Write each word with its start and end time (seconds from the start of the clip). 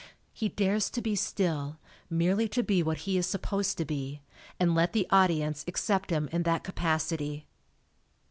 He 0.33 0.49
dares 0.49 0.89
to 0.89 0.99
be 0.99 1.15
still, 1.15 1.77
merely 2.09 2.47
to 2.49 2.63
be 2.63 2.81
what 2.81 2.97
he 3.05 3.19
is 3.19 3.27
supposed 3.27 3.77
to 3.77 3.85
be, 3.85 4.23
and 4.59 4.73
let 4.73 4.93
the 4.93 5.05
audience 5.11 5.63
accept 5.67 6.09
him 6.09 6.27
in 6.31 6.41
that 6.41 6.63
capacity. 6.63 7.45